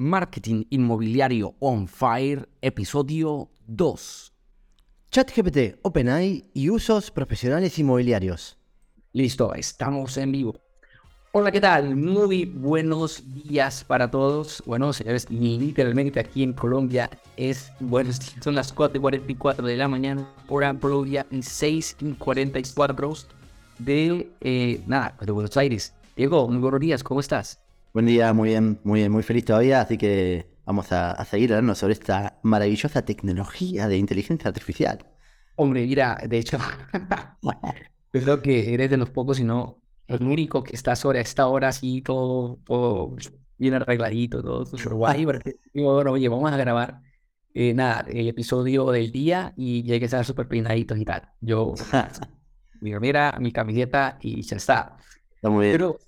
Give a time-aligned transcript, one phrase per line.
[0.00, 4.32] Marketing Inmobiliario On Fire, episodio 2.
[5.10, 8.56] ChatGPT, OpenAI y usos profesionales inmobiliarios.
[9.12, 10.56] Listo, estamos en vivo.
[11.32, 11.96] Hola, ¿qué tal?
[11.96, 14.62] Muy buenos días para todos.
[14.64, 18.10] Bueno, señores, literalmente aquí en Colombia es, bueno,
[18.40, 23.26] son las 4.44 de la mañana, hora Colombia, y 6.44
[23.78, 25.92] de, eh, nada, de Buenos Aires.
[26.16, 27.60] Diego, muy buenos días, ¿cómo estás?
[27.92, 31.74] Buen día, muy bien, muy bien, muy feliz todavía, así que vamos a, seguir hablando
[31.74, 35.04] sobre esta maravillosa tecnología de inteligencia artificial.
[35.56, 36.58] Hombre, mira, de hecho,
[38.12, 41.68] creo que eres de los pocos, si no el único que está sobre esta hora
[41.68, 43.16] así, todo, todo
[43.58, 45.24] bien arregladito, todo súper guay.
[45.74, 47.00] bueno, oye, vamos a grabar,
[47.54, 51.28] eh, nada, el episodio del día y llegue a estar súper peinadito y tal.
[51.40, 51.74] Yo,
[52.80, 54.96] mira, mira, mi camiseta y ya está.
[55.34, 55.74] Está muy bien.
[55.74, 55.98] Pero,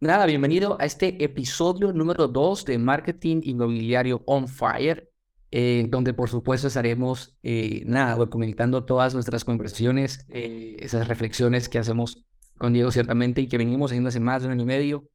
[0.00, 5.10] Nada, bienvenido a este episodio número 2 de Marketing Inmobiliario On Fire,
[5.50, 11.80] eh, donde por supuesto estaremos, eh, nada, documentando todas nuestras conversaciones, eh, esas reflexiones que
[11.80, 12.24] hacemos
[12.58, 15.10] con Diego ciertamente y que venimos haciendo hace más de un año y medio,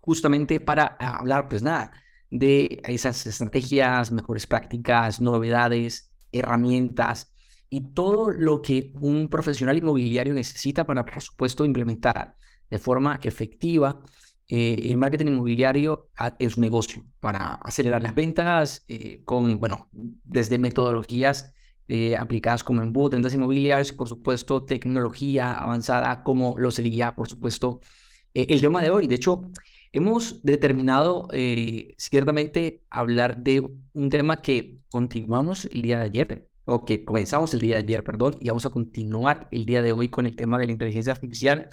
[0.00, 1.92] justamente para hablar, pues nada,
[2.30, 7.30] de esas estrategias, mejores prácticas, novedades, herramientas
[7.68, 12.36] y todo lo que un profesional inmobiliario necesita para, por supuesto, implementar
[12.70, 14.00] de forma efectiva
[14.48, 20.58] eh, el marketing inmobiliario es un negocio para acelerar las ventas eh, con, bueno, desde
[20.58, 21.52] metodologías
[21.88, 27.80] eh, aplicadas como embudo, ventas inmobiliarias, por supuesto, tecnología avanzada como lo sería, por supuesto,
[28.34, 29.06] el tema de hoy.
[29.06, 29.50] De hecho,
[29.92, 31.28] hemos determinado
[31.96, 33.60] ciertamente hablar de
[33.92, 38.04] un tema que continuamos el día de ayer, o que comenzamos el día de ayer,
[38.04, 41.12] perdón, y vamos a continuar el día de hoy con el tema de la inteligencia
[41.12, 41.70] artificial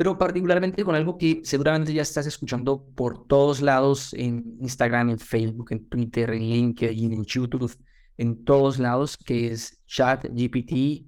[0.00, 5.18] pero particularmente con algo que seguramente ya estás escuchando por todos lados en Instagram, en
[5.18, 7.76] Facebook, en Twitter, en LinkedIn, en YouTube,
[8.16, 11.04] en todos lados, que es ChatGPT,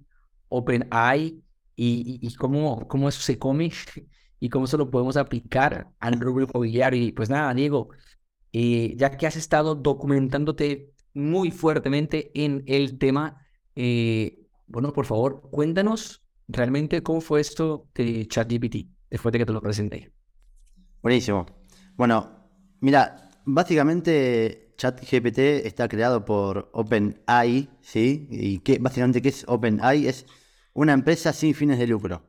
[0.48, 1.42] OpenAI
[1.74, 3.70] y, y, cómo, cómo eso se come
[4.40, 7.02] y cómo eso lo podemos aplicar al rubro inmobiliario.
[7.02, 7.88] Y pues nada, Diego,
[8.52, 13.42] eh, ya que has estado documentándote muy fuertemente en el tema,
[13.74, 19.52] eh, bueno, por favor, cuéntanos realmente cómo fue esto de ChatGPT después de que te
[19.52, 20.12] lo presenté.
[21.02, 21.46] Buenísimo.
[21.96, 22.48] Bueno,
[22.80, 28.26] mira, básicamente ChatGPT está creado por OpenAI, ¿sí?
[28.30, 30.06] ¿Y qué, básicamente qué es OpenAI?
[30.06, 30.26] Es
[30.72, 32.22] una empresa sin fines de lucro.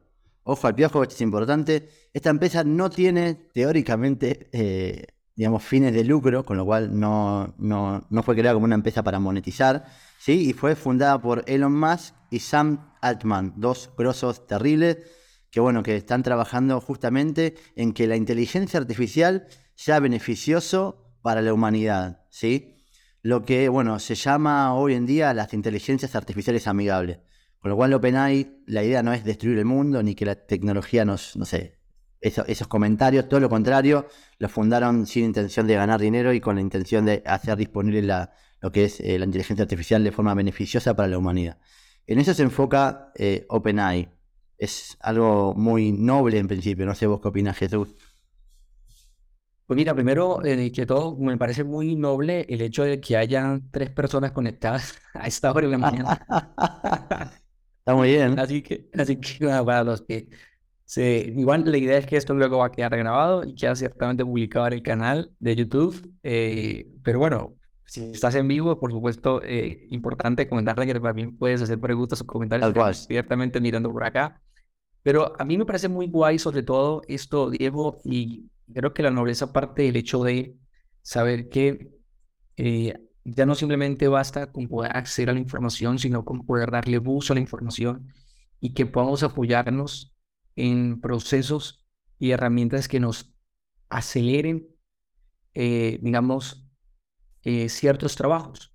[0.43, 1.89] Ojo al piojo, esto es importante.
[2.13, 5.05] Esta empresa no tiene teóricamente, eh,
[5.35, 9.03] digamos, fines de lucro, con lo cual no, no, no fue creada como una empresa
[9.03, 9.85] para monetizar,
[10.19, 10.49] ¿sí?
[10.49, 14.97] Y fue fundada por Elon Musk y Sam Altman, dos grosos terribles
[15.53, 21.53] que bueno, que están trabajando justamente en que la inteligencia artificial sea beneficioso para la
[21.53, 22.75] humanidad, ¿sí?
[23.21, 27.19] Lo que, bueno, se llama hoy en día las inteligencias artificiales amigables.
[27.59, 31.05] Con lo cual, OpenAI, la idea no es destruir el mundo ni que la tecnología
[31.05, 31.79] nos, no sé,
[32.19, 34.07] esos comentarios, todo lo contrario,
[34.39, 38.01] lo fundaron sin intención de ganar dinero y con la intención de hacer disponible
[38.59, 41.59] lo que es eh, la inteligencia artificial de forma beneficiosa para la humanidad.
[42.07, 44.09] En eso se enfoca eh, OpenAI.
[44.57, 46.85] Es algo muy noble en principio.
[46.85, 47.89] No sé vos qué opinas, Jesús.
[49.65, 53.71] Pues mira, primero eh, que todo, me parece muy noble el hecho de que hayan
[53.71, 56.25] tres personas conectadas a esta hora de la mañana.
[57.79, 58.37] Está muy bien.
[58.39, 60.29] Así que, así que para los que
[60.85, 64.23] se, igual la idea es que esto luego va a quedar grabado y queda ciertamente
[64.23, 66.13] publicado en el canal de YouTube.
[66.23, 67.55] Eh, pero bueno,
[67.85, 72.25] si estás en vivo, por supuesto, eh, importante comentarle que también puedes hacer preguntas o
[72.25, 74.41] comentarios directamente mirando por acá.
[75.03, 79.11] Pero a mí me parece muy guay, sobre todo esto, Diego, y creo que la
[79.11, 80.55] nobleza parte del hecho de
[81.01, 81.91] saber que
[82.55, 82.93] eh,
[83.25, 87.33] ya no simplemente basta con poder acceder a la información, sino con poder darle uso
[87.33, 88.13] a la información
[88.59, 90.15] y que podamos apoyarnos
[90.55, 91.85] en procesos
[92.17, 93.33] y herramientas que nos
[93.89, 94.67] aceleren,
[95.53, 96.62] eh, digamos,
[97.43, 98.73] eh, ciertos trabajos.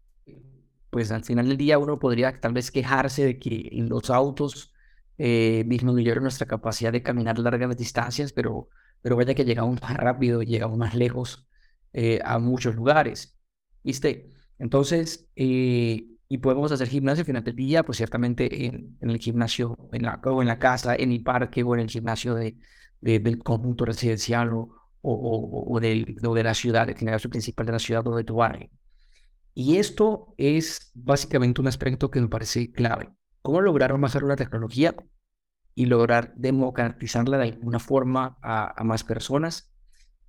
[0.90, 4.72] Pues al final del día uno podría tal vez quejarse de que en los autos
[5.18, 8.68] eh, disminuyeron nuestra capacidad de caminar largas distancias, pero,
[9.02, 11.46] pero vaya que llegamos más rápido, llegamos más lejos
[11.92, 13.36] eh, a muchos lugares.
[13.82, 14.30] ¿Viste?
[14.58, 19.76] Entonces, eh, y podemos hacer gimnasio al final del día, pues ciertamente en, el gimnasio,
[19.92, 22.56] en la, o en la casa, en el parque o en el gimnasio de,
[23.00, 27.78] del conjunto residencial o, o, o, de, de, la ciudad, el negocio principal de la
[27.78, 28.70] ciudad donde tú barrio.
[29.54, 33.10] Y esto es básicamente un aspecto que me parece clave.
[33.42, 34.94] ¿Cómo lograr amasar una tecnología
[35.74, 39.72] y lograr democratizarla de alguna forma a, a más personas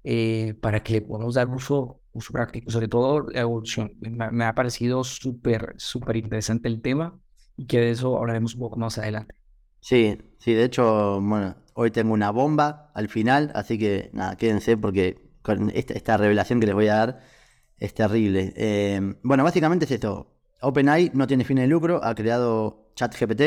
[0.03, 3.93] eh, para que podamos dar uso uso práctico, sobre todo la evolución.
[3.99, 7.19] Me, me ha parecido súper, súper interesante el tema
[7.57, 9.35] y que de eso hablaremos un poco más adelante.
[9.81, 14.77] Sí, sí, de hecho, bueno, hoy tengo una bomba al final, así que nada, quédense
[14.77, 17.19] porque con esta, revelación que les voy a dar
[17.77, 18.53] es terrible.
[18.55, 20.35] Eh, bueno, básicamente es esto.
[20.61, 23.41] OpenAI no tiene fin de lucro, ha creado ChatGPT.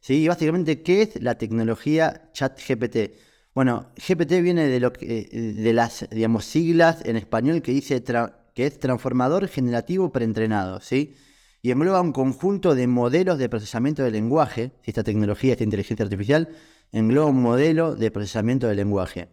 [0.00, 0.24] ¿sí?
[0.24, 2.96] Y básicamente, ¿qué es la tecnología ChatGPT?
[3.54, 8.02] Bueno, GPT viene de, lo que, de las digamos, siglas en español que dice
[8.54, 11.14] que es transformador generativo preentrenado, ¿sí?
[11.66, 16.04] Y engloba un conjunto de modelos de procesamiento de lenguaje, si esta tecnología, esta inteligencia
[16.04, 16.48] artificial,
[16.92, 19.30] engloba un modelo de procesamiento de lenguaje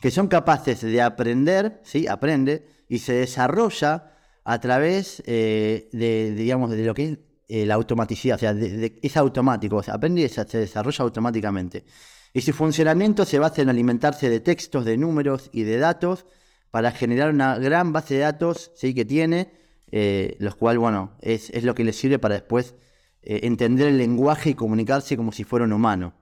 [0.00, 2.06] que son capaces de aprender, ¿sí?
[2.06, 4.14] Aprende y se desarrolla
[4.44, 9.16] a través eh, de, digamos, de lo que es eh, la automaticidad, o sea, es
[9.18, 11.84] automático, aprende y se, desarrolla automáticamente.
[12.32, 16.24] Y su funcionamiento se basa en alimentarse de textos, de números y de datos
[16.70, 18.94] para generar una gran base de datos ¿sí?
[18.94, 19.63] que tiene,
[19.96, 22.74] eh, los cuales, bueno, es, es, lo que le sirve para después
[23.22, 26.14] entender el lenguaje y comunicarse como si fuera un humano.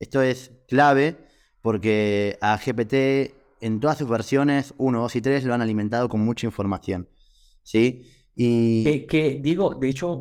[0.00, 1.18] Esto es clave
[1.60, 6.20] porque a GPT en todas sus versiones 1, 2 y 3 lo han alimentado con
[6.20, 7.08] mucha información.
[7.62, 8.06] ¿Sí?
[8.34, 9.06] Y...
[9.06, 10.18] Que, digo, de hecho,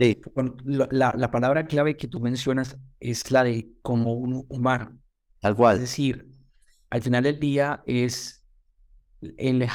[0.65, 4.99] la, la, palabra clave que tú mencionas es la de como un humano.
[5.39, 5.75] Tal cual.
[5.75, 6.29] Es decir,
[6.89, 8.43] al final del día es
[9.37, 9.65] el,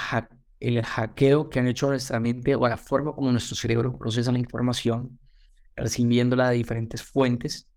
[0.61, 4.39] el hackeo que han hecho nuestra mente o la forma como nuestro cerebro procesa la
[4.39, 5.19] información,
[5.77, 7.69] recibiéndola de diferentes fuentes,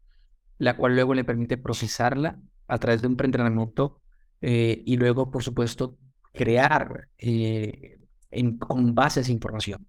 [0.57, 4.01] la cual luego le permite procesarla a través de un preentrenamiento
[4.41, 5.97] eh, y luego, por supuesto,
[6.33, 7.99] crear eh,
[8.31, 9.87] en, con base esa información.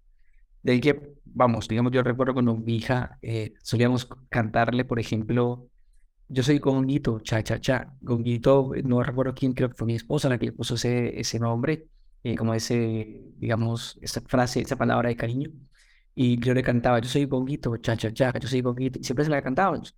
[0.62, 5.68] De que, vamos, digamos, yo recuerdo cuando mi hija eh, solíamos cantarle, por ejemplo,
[6.28, 7.94] yo soy Gonguito, cha, cha, cha.
[8.00, 11.38] Gonguito, no recuerdo quién, creo que fue mi esposa la que le puso ese, ese
[11.38, 11.86] nombre,
[12.36, 15.50] como ese, digamos, esa frase, esa palabra de cariño.
[16.14, 18.98] Y yo le cantaba, yo soy Gonguito, cha, cha, cha, yo soy Gonguito.
[18.98, 19.96] Y siempre se la cantábamos.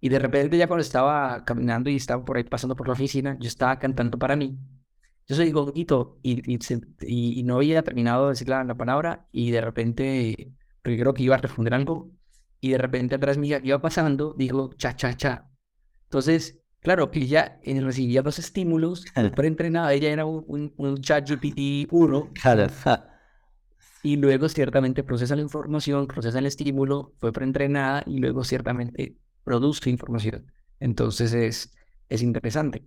[0.00, 3.36] Y de repente ya cuando estaba caminando y estaba por ahí pasando por la oficina,
[3.40, 4.58] yo estaba cantando para mí.
[5.26, 6.58] Yo soy Gonguito y, y,
[7.40, 10.52] y, no había terminado de decir la, la, palabra y de repente,
[10.82, 12.10] porque creo que iba a responder algo,
[12.60, 15.50] y de repente atrás mía iba pasando, dijo cha, cha, cha.
[16.04, 22.30] Entonces, claro, que ella recibía dos estímulos, preentrenada, ella era un, un, chat GPT puro.
[24.06, 29.88] Y luego ciertamente procesa la información, procesa el estímulo, fue preentrenada y luego ciertamente produce
[29.88, 30.52] información.
[30.78, 31.72] Entonces es,
[32.10, 32.86] es interesante.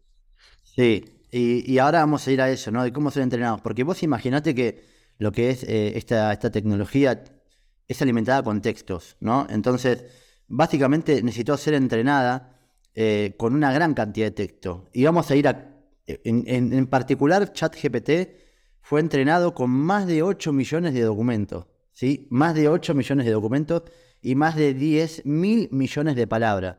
[0.61, 2.83] Sí, y, ahora vamos a ir a eso, ¿no?
[2.83, 3.61] De cómo ser entrenados.
[3.61, 4.85] Porque vos imaginate que
[5.17, 7.23] lo que es eh, esta, esta tecnología
[7.88, 9.47] es alimentada con textos, ¿no?
[9.49, 10.05] Entonces,
[10.47, 12.56] básicamente necesitó ser entrenada
[12.99, 14.89] eh, con una gran cantidad de texto.
[14.91, 15.69] Y vamos a ir a.
[16.07, 18.09] En, en, en particular, ChatGPT
[18.81, 21.67] fue entrenado con más de 8 millones de documentos.
[21.91, 22.25] ¿sí?
[22.31, 23.83] Más de 8 millones de documentos
[24.19, 26.77] y más de 10 mil millones de palabras.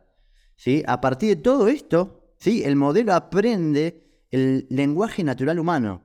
[0.57, 0.83] ¿sí?
[0.89, 2.65] A partir de todo esto, ¿sí?
[2.65, 6.03] el modelo aprende el lenguaje natural humano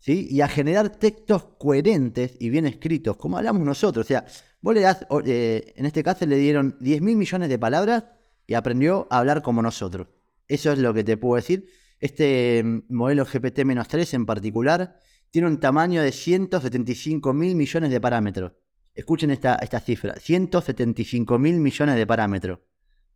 [0.00, 0.26] ¿sí?
[0.28, 4.06] y a generar textos coherentes y bien escritos, como hablamos nosotros.
[4.06, 4.26] O sea,
[4.60, 8.04] vos le das, eh, en este caso le dieron 10 mil millones de palabras
[8.46, 10.08] y aprendió a hablar como nosotros.
[10.48, 11.68] Eso es lo que te puedo decir.
[11.98, 14.98] Este mm, modelo GPT-3 en particular
[15.30, 18.52] tiene un tamaño de 175 mil millones de parámetros.
[18.94, 22.60] Escuchen esta, esta cifra, 175 mil millones de parámetros,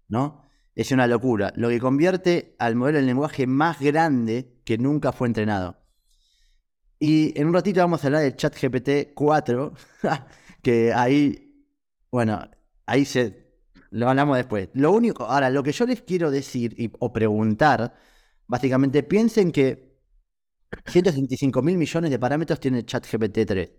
[0.08, 0.42] ¿no?
[0.74, 5.26] Es una locura, lo que convierte al modelo de lenguaje más grande que nunca fue
[5.28, 5.78] entrenado.
[6.98, 9.72] Y en un ratito vamos a hablar del ChatGPT 4,
[10.62, 11.66] que ahí,
[12.10, 12.50] bueno,
[12.84, 13.39] ahí se
[13.90, 14.68] lo hablamos después.
[14.74, 17.94] Lo único, ahora, lo que yo les quiero decir o preguntar,
[18.46, 19.90] básicamente piensen que
[20.86, 23.70] 165 mil millones de parámetros tiene ChatGPT 3.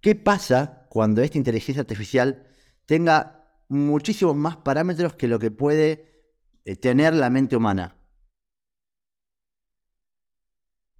[0.00, 2.46] ¿Qué pasa cuando esta inteligencia artificial
[2.86, 6.24] tenga muchísimos más parámetros que lo que puede
[6.64, 7.96] eh, tener la mente humana?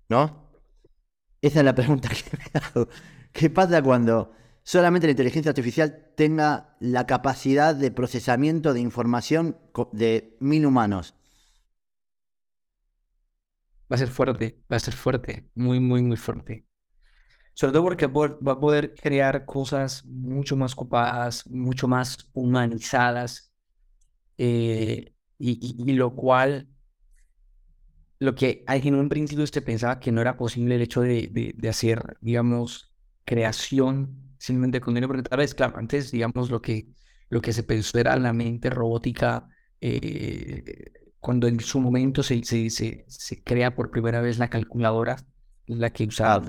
[0.09, 0.51] ¿No?
[1.41, 2.89] Esa es la pregunta que me hago.
[3.33, 4.33] ¿Qué pasa cuando
[4.67, 9.57] solamente la inteligencia artificial tenga la capacidad de procesamiento de información
[9.93, 11.15] de mil humanos?
[13.91, 16.67] Va a ser fuerte, va a ser fuerte, muy, muy, muy fuerte.
[17.55, 23.53] Sobre todo porque va a poder crear cosas mucho más copadas, mucho más humanizadas,
[24.37, 26.69] eh, y, lo cual,
[28.19, 31.69] lo que en un principio se pensaba que no era posible el hecho de, de,
[31.69, 32.93] hacer, digamos,
[33.25, 36.89] creación simplemente con dinero, porque tal vez, claro, antes, digamos, lo que,
[37.29, 39.49] lo que se pensó era la mente robótica,
[39.81, 45.17] eh, cuando en su momento se, se, se, se crea por primera vez la calculadora,
[45.67, 46.49] la que usaba,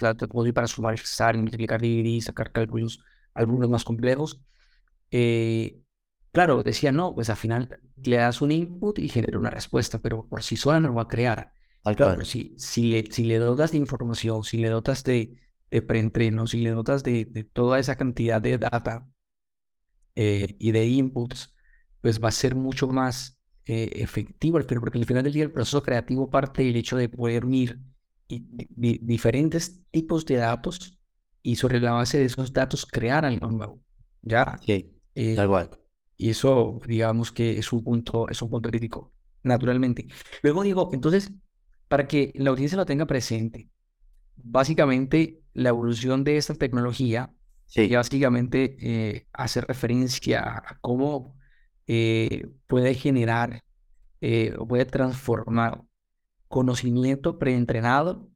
[0.00, 3.00] la tecnología para sumar, restar, multiplicar, dividir, sacar cálculos,
[3.34, 4.40] algunos más complejos.
[5.10, 5.80] Eh,
[6.32, 10.26] claro, decía, no, pues al final le das un input y genera una respuesta, pero
[10.28, 11.52] por sí sola no lo va a crear.
[11.94, 15.36] Claro, si, si, le, si le dotas de información, si le dotas de,
[15.70, 19.08] de preentreno, si le dotas de, de toda esa cantidad de data
[20.14, 21.54] eh, y de inputs,
[22.00, 25.52] pues va a ser mucho más eh, efectivo, pero porque al final del día el
[25.52, 27.80] proceso creativo parte del hecho de poder unir
[28.28, 30.98] diferentes tipos de datos
[31.42, 33.80] y sobre la base de esos datos crear algo nuevo.
[34.22, 34.58] ¿Ya?
[34.64, 35.70] Sí, eh, tal cual.
[36.16, 40.06] Y eso, digamos que es un punto, es un punto crítico, naturalmente.
[40.42, 41.32] Luego digo, entonces,
[41.88, 43.68] para que la audiencia lo tenga presente,
[44.36, 47.32] básicamente la evolución de esta tecnología,
[47.66, 47.88] sí.
[47.88, 51.36] básicamente eh, hace referencia a cómo
[51.86, 53.62] eh, puede generar
[54.20, 55.82] eh, o puede transformar
[56.48, 58.28] conocimiento preentrenado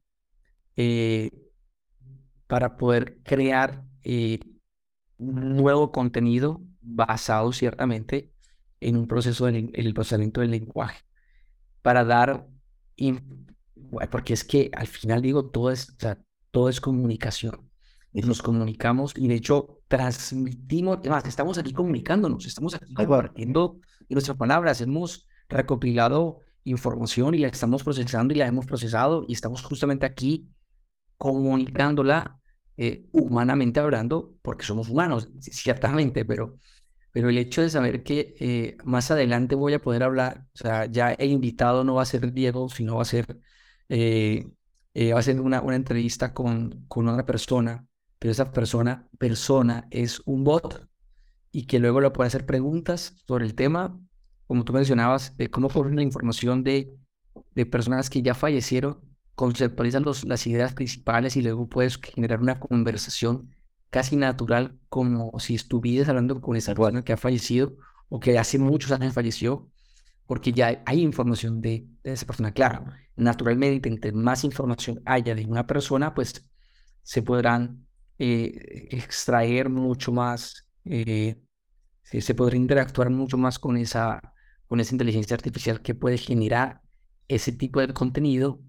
[2.47, 3.83] para poder crear
[5.17, 8.31] nuevo contenido basado ciertamente
[8.79, 11.03] en un proceso en el procesamiento del lenguaje
[11.81, 12.47] para dar
[14.09, 15.97] porque es que al final digo todo es
[16.51, 17.69] todo es comunicación.
[18.11, 23.79] Nos comunicamos y de hecho transmitimos, además estamos aquí comunicándonos, estamos aquí compartiendo
[24.09, 29.61] nuestras palabras, hemos recopilado información y la estamos procesando y la hemos procesado y estamos
[29.61, 30.49] justamente aquí
[31.17, 32.39] comunicándola
[32.81, 36.55] eh, humanamente hablando, porque somos humanos, ciertamente, pero,
[37.11, 40.85] pero el hecho de saber que eh, más adelante voy a poder hablar, o sea,
[40.85, 43.37] ya he invitado, no va a ser Diego, sino va a ser,
[43.89, 44.47] eh,
[44.95, 47.85] va a ser una, una entrevista con, con otra persona
[48.19, 50.87] pero esa persona, persona es un bot
[51.51, 53.97] y que luego le puede hacer preguntas sobre el tema,
[54.45, 56.93] como tú mencionabas, de cómo poner la información de,
[57.55, 58.99] de personas que ya fallecieron,
[59.35, 63.55] conceptualizan los, las ideas principales y luego puedes generar una conversación
[63.89, 67.77] casi natural, como si estuvieras hablando con esa persona que ha fallecido
[68.09, 69.71] o que hace muchos años falleció,
[70.29, 72.51] porque ya hay información de, de esa persona.
[72.53, 76.47] Claro, naturalmente, entre más información haya de una persona, pues
[77.01, 77.87] se podrán
[78.19, 81.41] eh, extraer mucho más, eh,
[82.03, 84.21] se podrá interactuar mucho más con esa,
[84.67, 86.83] con esa inteligencia artificial que puede generar
[87.27, 88.61] ese tipo de contenido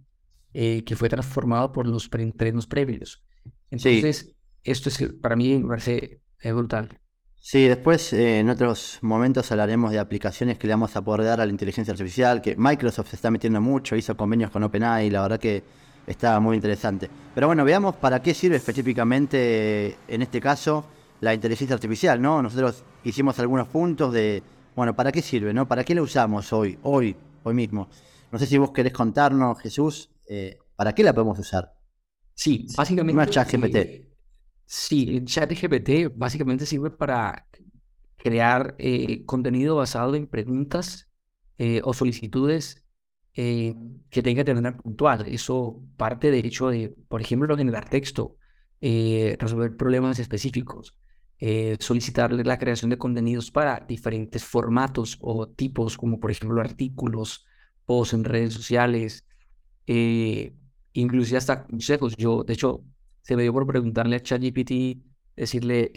[0.54, 3.22] eh, que fue transformado por los preentrenos previos.
[3.70, 6.99] Entonces, esto es para mí me parece brutal.
[7.42, 11.46] Sí, después en otros momentos hablaremos de aplicaciones que le vamos a poder dar a
[11.46, 15.40] la inteligencia artificial, que Microsoft se está metiendo mucho, hizo convenios con OpenAI, la verdad
[15.40, 15.64] que
[16.10, 17.08] Está muy interesante.
[17.34, 20.84] Pero bueno, veamos para qué sirve específicamente, en este caso,
[21.20, 22.42] la inteligencia artificial, ¿no?
[22.42, 24.42] Nosotros hicimos algunos puntos de,
[24.74, 25.68] bueno, ¿para qué sirve, no?
[25.68, 27.88] ¿Para qué la usamos hoy, hoy, hoy mismo?
[28.32, 31.74] No sé si vos querés contarnos, Jesús, eh, ¿para qué la podemos usar?
[32.34, 33.30] Sí, básicamente...
[33.30, 34.09] chat GPT.
[34.70, 37.46] Sí, el chat GPT básicamente sirve para
[38.16, 41.10] crear eh, contenido basado en preguntas
[41.58, 42.84] eh, o solicitudes
[43.34, 43.74] eh,
[44.10, 45.26] que tenga que tener puntual.
[45.26, 48.36] Eso parte de hecho de, por ejemplo, generar texto,
[48.80, 50.96] resolver problemas específicos,
[51.80, 57.44] solicitarle la creación de contenidos para diferentes formatos o tipos, como por ejemplo artículos,
[57.86, 59.26] posts en redes sociales,
[60.94, 62.16] inclusive hasta consejos.
[62.16, 62.84] Yo, de hecho,
[63.22, 65.02] se me dio por preguntarle a ChatGPT,
[65.36, 65.92] decirle,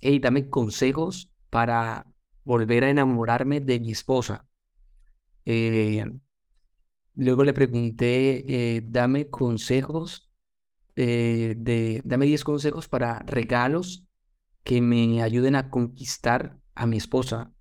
[0.00, 2.06] hey, dame consejos para
[2.44, 4.46] volver a enamorarme de mi esposa.
[5.44, 6.04] Eh,
[7.18, 10.30] Luego le pregunté, eh, dame consejos,
[10.94, 14.06] eh, de, dame 10 consejos para regalos
[14.62, 17.52] que me ayuden a conquistar a mi esposa.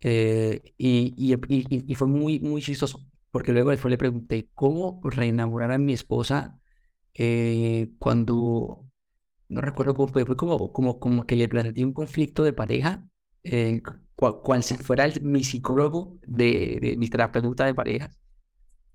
[0.00, 5.78] Eh, y, y, fue muy, muy chistoso, porque luego después le pregunté, ¿cómo reenamorar a
[5.78, 6.58] mi esposa
[7.98, 8.86] cuando,
[9.48, 13.06] no recuerdo cómo fue, fue como, como, como que le planteé un conflicto de pareja,
[14.14, 18.18] cual, si fuera mi psicólogo de, de mi terapeuta de parejas.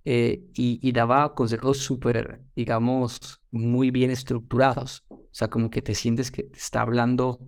[0.04, 5.06] Eh, y, daba consejos súper, digamos, muy bien estructurados.
[5.10, 7.40] O sea, como que te sientes que te está hablando,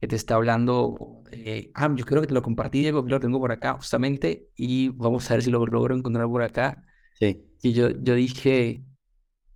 [0.00, 3.40] que te está hablando, eh, ah, yo creo que te lo compartí, Diego, lo tengo
[3.40, 6.84] por acá justamente, y vamos a ver si lo logro encontrar por acá.
[7.18, 7.42] Sí.
[7.62, 8.84] Y yo, yo dije,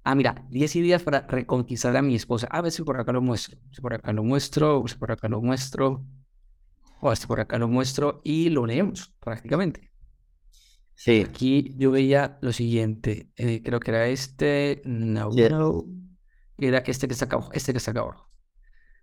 [0.08, 2.46] ah, mira, 10 días para reconquistar a mi esposa.
[2.50, 5.28] A ver si por acá lo muestro, si por acá lo muestro, si por acá
[5.28, 6.02] lo muestro,
[7.02, 9.92] o si por acá lo muestro, y lo leemos prácticamente.
[10.94, 11.26] Sí.
[11.28, 15.30] Aquí yo veía lo siguiente, eh, creo que era este, no,
[16.56, 18.30] era este que está acá abajo, este que está acá abajo.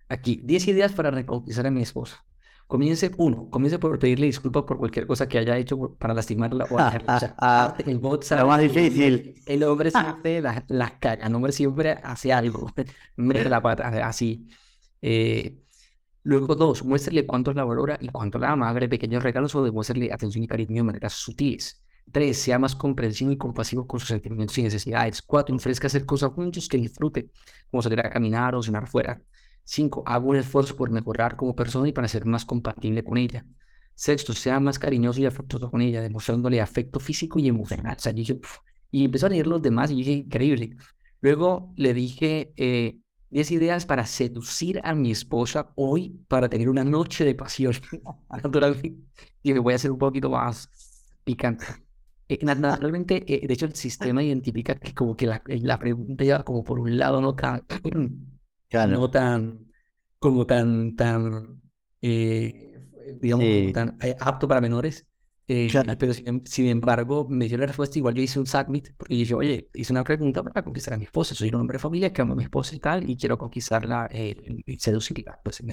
[0.09, 2.25] Aquí, 10 ideas para reconquistar a mi esposa.
[2.67, 6.79] Comience, uno, comience por pedirle disculpas por cualquier cosa que haya hecho para lastimarla o
[6.79, 7.15] hacerla.
[7.15, 9.35] O sea, ah, el bot sabe Lo más difícil.
[9.45, 12.71] El hombre siempre las la caga, el hombre siempre hace algo,
[13.17, 14.47] mete la pata, así.
[14.99, 15.59] Eh,
[16.23, 20.11] luego, dos, muéstrele cuánto la valora y cuánto la ama, haga pequeños regalos o demuéstrele
[20.11, 21.83] atención y cariño de maneras sutiles.
[22.11, 25.21] Tres, sea más comprensivo y compasivo con sus sentimientos y necesidades.
[25.21, 27.29] Cuatro, ofrezca hacer cosas juntos que disfrute,
[27.69, 29.21] como salir a caminar o cenar fuera.
[29.65, 33.45] Cinco, haga un esfuerzo por mejorar como persona y para ser más compatible con ella.
[33.95, 37.95] Sexto, sea más cariñoso y afectuoso con ella, demostrándole afecto físico y emocional.
[37.97, 38.39] O sea, dije,
[38.91, 40.77] y empezó a leer los demás y dije, increíble.
[41.21, 42.99] Luego le dije, eh,
[43.31, 47.73] 10 ideas para seducir a mi esposa hoy para tener una noche de pasión.
[48.29, 48.95] Naturalmente,
[49.41, 50.69] y me voy a hacer un poquito más
[51.23, 51.65] picante.
[52.27, 56.63] Eh, naturalmente, eh, de hecho, el sistema identifica que como que la, pregunta lleva como
[56.63, 57.35] por un lado no
[58.79, 59.71] tan, no tan,
[60.19, 61.61] como tan, tan,
[62.01, 65.05] digamos, tan apto para menores.
[65.47, 66.13] Pero
[66.45, 67.99] sin, embargo, me dio la respuesta.
[67.99, 71.05] Igual yo hice un submit porque dije, oye, hice una pregunta para conquistar a mi
[71.05, 71.35] esposa.
[71.35, 74.09] Soy un hombre de familia que amo a mi esposa y tal, y quiero conquistarla
[74.11, 75.39] y seducirla.
[75.43, 75.63] Pues,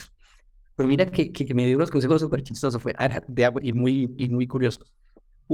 [0.76, 2.94] Pero mira que, que, me dio unos consejos súper chistosos, fue
[3.28, 4.92] de, y, muy, y muy curiosos.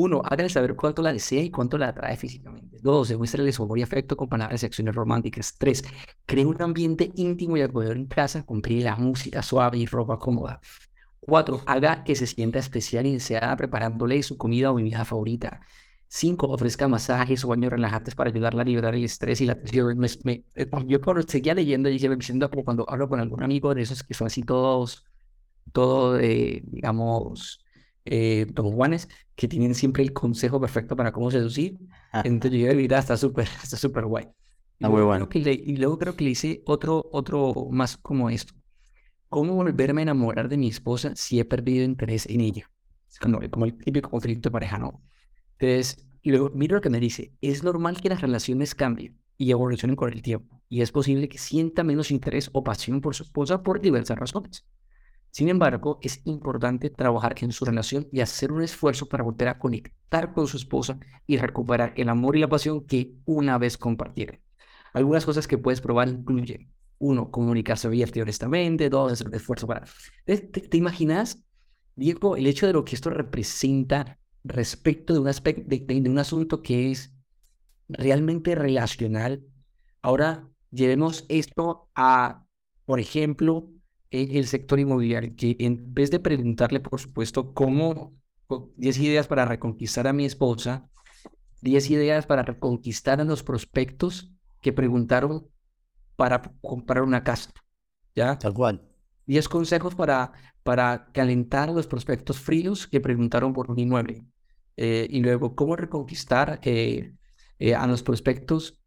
[0.01, 2.79] Uno, hágale saber cuánto la desea y cuánto la atrae físicamente.
[2.81, 5.57] Dos, demuéstrale su amor y afecto con palabras y acciones románticas.
[5.59, 5.83] Tres,
[6.25, 10.61] cree un ambiente íntimo y acogedor en casa, con la música suave y ropa cómoda.
[11.19, 15.63] Cuatro, haga que se sienta especial y deseada preparándole su comida o bebida favorita.
[16.07, 20.01] Cinco, ofrezca masajes o baños relajantes para ayudarla a liberar el estrés y la tensión.
[20.55, 23.83] Eh, yo cuando seguía leyendo y me siento como cuando hablo con algún amigo de
[23.83, 25.05] esos que son así todos,
[25.73, 27.65] todo, eh, digamos,
[28.11, 31.79] eh, Don Juanes, que tienen siempre el consejo perfecto para cómo seducir.
[32.25, 34.27] Entonces yo vida está súper, está súper guay.
[34.75, 35.29] Está muy bueno.
[35.33, 38.55] y luego creo que le hice otro, otro más como esto.
[39.29, 42.71] ¿Cómo volverme a enamorar de mi esposa si he perdido interés en ella?
[43.21, 45.03] Como, como el típico conflicto de pareja, ¿no?
[45.59, 47.33] Entonces, y luego miro lo que me dice.
[47.41, 50.61] Es normal que las relaciones cambien y evolucionen con el tiempo.
[50.69, 54.65] Y es posible que sienta menos interés o pasión por su esposa por diversas razones.
[55.31, 59.59] Sin embargo, es importante trabajar en su relación y hacer un esfuerzo para volver a
[59.59, 64.41] conectar con su esposa y recuperar el amor y la pasión que una vez compartieron.
[64.93, 69.67] Algunas cosas que puedes probar incluyen, uno, comunicarse abierto y honestamente, dos, hacer un esfuerzo
[69.67, 69.85] para...
[70.25, 71.45] ¿Te, imaginas,
[71.95, 76.63] Diego, el hecho de lo que esto representa respecto de un, aspecto, de un asunto
[76.63, 77.15] que es
[77.89, 79.45] realmente relacional?
[80.03, 82.45] Ahora, llevemos esto a,
[82.85, 83.71] por ejemplo,
[84.11, 88.15] el sector inmobiliario, que en vez de preguntarle, por supuesto, cómo
[88.77, 90.89] 10 ideas para reconquistar a mi esposa,
[91.61, 95.49] 10 ideas para reconquistar a los prospectos que preguntaron
[96.17, 97.51] para comprar una casa.
[98.15, 98.39] ¿Ya?
[98.39, 98.83] Tal cual.
[99.27, 104.25] 10 consejos para, para calentar a los prospectos fríos que preguntaron por un inmueble.
[104.77, 107.13] Eh, y luego, cómo reconquistar eh,
[107.59, 108.81] eh, a los prospectos,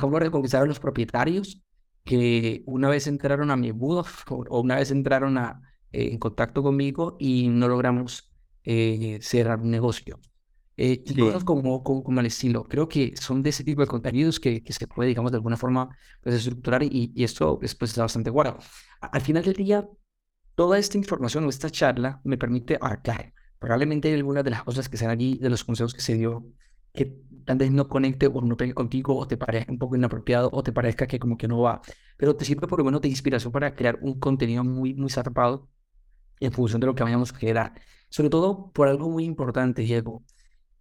[0.00, 1.62] cómo reconquistar a los propietarios
[2.04, 5.60] que una vez entraron a mi embudo o una vez entraron a,
[5.92, 8.32] eh, en contacto conmigo y no logramos
[8.64, 10.20] eh, cerrar un negocio.
[10.76, 12.64] Eh, y cosas como, como, el estilo.
[12.64, 15.58] Creo que son de ese tipo de contenidos que, que se puede, digamos, de alguna
[15.58, 18.52] forma pues, estructurar y, y esto después está bastante guay.
[19.00, 19.86] Al final del día,
[20.54, 23.34] toda esta información o esta charla me permite aclarar.
[23.58, 26.46] Probablemente algunas de las cosas que sean allí, de los consejos que se dio,
[26.92, 30.50] que tal vez no conecte o no pegue contigo o te parezca un poco inapropiado
[30.52, 31.80] o te parezca que como que no va,
[32.16, 35.68] pero te sirve por lo menos de inspiración para crear un contenido muy, muy zarpado
[36.40, 37.74] en función de lo que vayamos a generar.
[38.08, 40.24] Sobre todo por algo muy importante, Diego.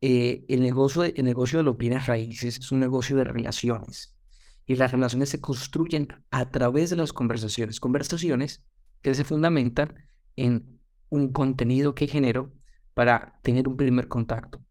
[0.02, 4.16] Eh, el, negocio de, el negocio de los bienes raíces es un negocio de relaciones
[4.66, 7.80] y las relaciones se construyen a través de las conversaciones.
[7.80, 8.64] Conversaciones
[9.02, 9.96] que se fundamentan
[10.36, 12.54] en un contenido que genero
[12.94, 14.62] para tener un primer contacto.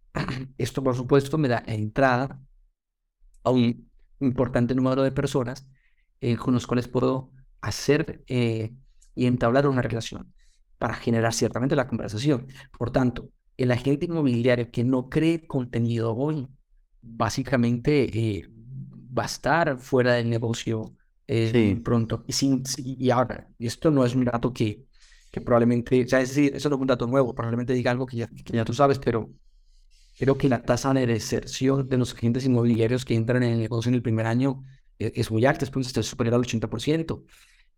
[0.58, 2.40] Esto, por supuesto, me da entrada
[3.44, 3.90] a un
[4.20, 5.68] importante número de personas
[6.20, 8.74] eh, con los cuales puedo hacer eh,
[9.14, 10.32] y entablar una relación
[10.78, 12.46] para generar ciertamente la conversación.
[12.76, 16.48] Por tanto, el agente inmobiliario que no cree contenido hoy,
[17.02, 18.48] básicamente eh,
[19.16, 20.94] va a estar fuera del negocio
[21.84, 22.24] pronto.
[22.26, 24.86] Y, sin, y ahora, esto no es un dato que,
[25.30, 28.06] que probablemente, o sea, es decir, eso no es un dato nuevo, probablemente diga algo
[28.06, 29.30] que ya, que ya tú sabes, pero
[30.18, 33.88] Creo que la tasa de deserción de los agentes inmobiliarios que entran en el negocio
[33.88, 34.64] en el primer año
[34.98, 37.22] eh, es muy alta, está superior al 80%.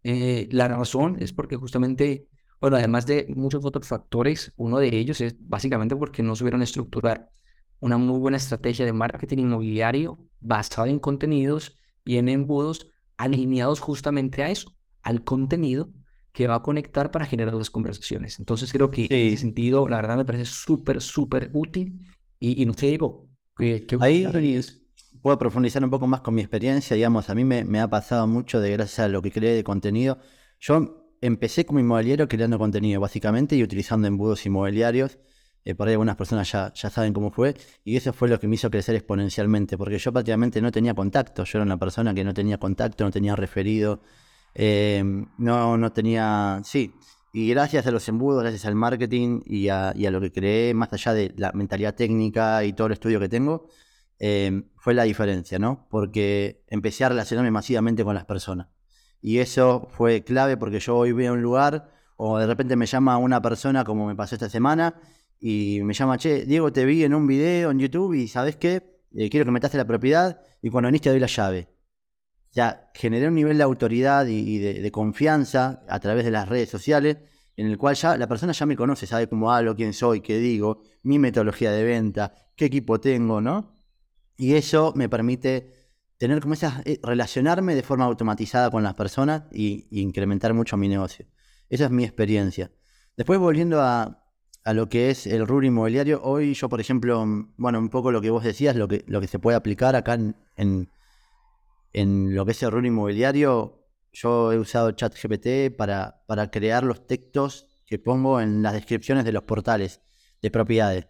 [0.03, 5.21] Eh, la razón es porque justamente, bueno, además de muchos otros factores, uno de ellos
[5.21, 7.29] es básicamente porque no supieron estructurar
[7.79, 11.77] una muy buena estrategia de marketing inmobiliario basada en contenidos
[12.07, 15.91] y en embudos alineados justamente a eso, al contenido
[16.33, 18.39] que va a conectar para generar las conversaciones.
[18.39, 22.01] Entonces creo que en ese sentido, la verdad me parece súper, súper útil
[22.41, 24.27] y, no sé, digo, que, Ahí
[25.21, 28.27] puedo profundizar un poco más con mi experiencia, digamos, a mí me, me ha pasado
[28.27, 30.19] mucho de gracias a lo que creé de contenido.
[30.59, 35.19] Yo empecé como inmobiliario creando contenido, básicamente, y utilizando embudos inmobiliarios.
[35.65, 38.49] Eh, por ahí algunas personas ya, ya saben cómo fue, y eso fue lo que
[38.49, 42.25] me hizo crecer exponencialmente, porque yo prácticamente no tenía contacto, yo era una persona que
[42.25, 44.01] no tenía contacto, no tenía referido,
[44.55, 45.05] eh,
[45.37, 46.95] no, no tenía, sí,
[47.33, 51.15] y gracias a los embudos, gracias al marketing y a, lo que creé, más allá
[51.15, 53.69] de la mentalidad técnica y todo el estudio que tengo,
[54.19, 55.87] eh, fue la diferencia, ¿no?
[55.91, 58.69] Porque empecé a relacionarme masivamente con las personas.
[59.23, 62.87] Y eso fue clave porque yo hoy voy a un lugar o de repente me
[62.87, 64.95] llama una persona como me pasó esta semana
[65.39, 69.01] y me llama, che, Diego, te vi en un video en YouTube y ¿sabes qué?
[69.15, 71.69] Eh, quiero que me la propiedad y cuando venís te doy la llave.
[72.53, 77.19] Ya generé un nivel de autoridad y, de, confianza a través de las redes sociales
[77.57, 80.39] en el cual ya la persona ya me conoce, sabe cómo hablo, quién soy, qué
[80.39, 83.75] digo, mi metodología de venta, qué equipo tengo, ¿no?
[84.37, 85.81] Y eso me permite
[86.21, 90.87] tener como esa, eh, relacionarme de forma automatizada con las personas y, incrementar mucho mi
[90.87, 91.27] negocio.
[91.71, 92.71] Esa es mi experiencia.
[93.17, 94.23] Después volviendo a,
[94.67, 97.25] lo que es el rubro inmobiliario, hoy yo, por ejemplo,
[97.57, 100.19] bueno, un poco lo que vos decías, lo que, lo que se puede aplicar acá
[100.57, 100.91] en,
[101.93, 107.67] lo que es el rubro inmobiliario, yo he usado ChatGPT para, para crear los textos
[107.87, 110.01] que pongo en las descripciones de los portales
[110.43, 111.07] de propiedades.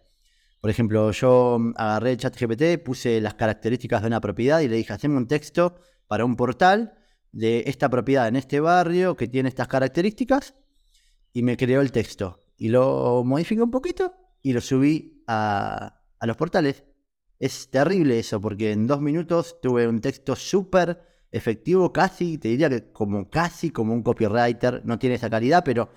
[0.59, 5.17] Por ejemplo, yo agarré ChatGPT, puse las características de una propiedad y le dije, haceme
[5.17, 5.75] un texto
[6.07, 6.93] para un portal
[7.31, 10.55] de esta propiedad en este barrio que tiene estas características
[11.33, 12.43] y me creó el texto.
[12.57, 14.13] Y lo modifiqué un poquito
[14.43, 16.83] y lo subí a, a los portales.
[17.41, 21.01] Es terrible eso porque en dos minutos tuve un texto súper
[21.31, 25.89] efectivo, casi, te diría que como casi como un copywriter, no tiene esa calidad, pero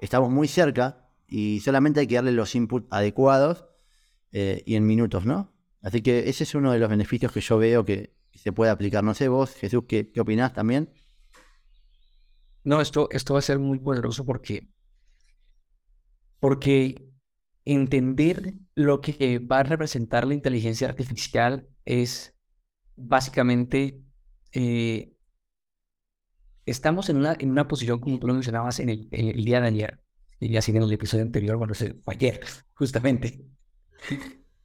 [0.00, 3.66] estamos muy cerca y solamente hay que darle los inputs adecuados
[4.32, 5.54] eh, y en minutos, ¿no?
[5.82, 9.04] Así que ese es uno de los beneficios que yo veo que, se puede aplicar.
[9.04, 10.92] No sé vos, Jesús, ¿qué, qué opinás también?
[12.64, 14.68] No, esto, esto va a ser muy poderoso porque,
[16.40, 17.07] porque
[17.68, 22.34] entender lo que va a representar la inteligencia artificial es
[22.96, 24.00] básicamente,
[24.52, 25.12] eh,
[26.64, 30.00] estamos en una, en una posición, como tú lo mencionabas en el, día de ayer,
[30.40, 32.40] y así en el episodio anterior, bueno, fue ayer,
[32.74, 33.44] justamente,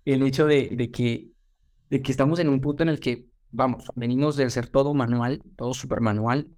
[0.06, 1.32] el hecho de, de, que,
[1.90, 5.44] de que estamos en un punto en el que, vamos, venimos de ser todo manual,
[5.58, 6.56] todo súper manual,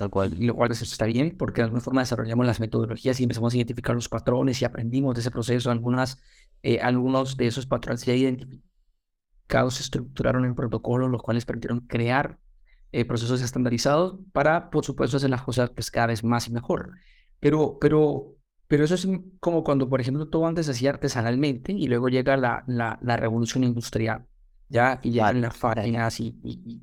[0.00, 3.20] tal cual, y lo cual eso está bien, porque de alguna forma desarrollamos las metodologías
[3.20, 5.70] y empezamos a identificar los patrones y aprendimos de ese proceso.
[5.70, 6.22] Algunas,
[6.62, 12.38] eh, algunos de esos patrones ya identificados se estructuraron en protocolos, los cuales permitieron crear
[12.92, 16.92] eh, procesos estandarizados para, por supuesto, hacer las cosas pues, cada vez más y mejor.
[17.40, 18.36] Pero, pero
[18.68, 19.06] pero eso es
[19.40, 23.16] como cuando, por ejemplo, todo antes se hacía artesanalmente y luego llega la, la, la
[23.18, 24.24] revolución industrial,
[24.68, 24.98] ¿ya?
[25.02, 26.80] Y ya las fábricas y, y,